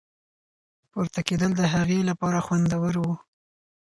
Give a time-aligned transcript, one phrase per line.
[0.91, 3.13] پورته کېدل د هغې لپاره خوندور وو.